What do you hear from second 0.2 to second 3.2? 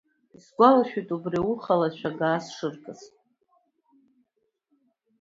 Исгәалашәоит убри ауха алашәага сшыркыз.